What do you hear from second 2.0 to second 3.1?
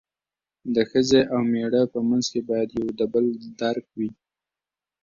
منځ کې باید یو د